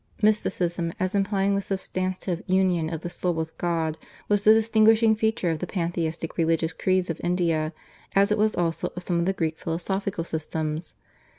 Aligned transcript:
Mysticism 0.23 0.93
as 0.99 1.13
implying 1.13 1.53
the 1.53 1.61
substantive 1.61 2.41
union 2.47 2.91
of 2.91 3.01
the 3.01 3.09
soul 3.11 3.35
with 3.35 3.55
God 3.59 3.99
was 4.27 4.41
the 4.41 4.51
distinguishing 4.55 5.13
feature 5.15 5.51
of 5.51 5.59
the 5.59 5.67
pantheistic 5.67 6.37
religious 6.37 6.73
creeds 6.73 7.11
of 7.11 7.21
India, 7.23 7.71
as 8.15 8.31
it 8.31 8.37
was 8.39 8.55
also 8.55 8.91
of 8.95 9.03
some 9.03 9.19
of 9.19 9.27
the 9.27 9.31
Greek 9.33 9.59
philosophical 9.59 10.23
systems. 10.23 10.95